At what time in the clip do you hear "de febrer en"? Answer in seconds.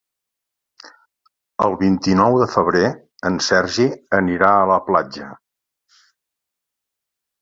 2.43-3.37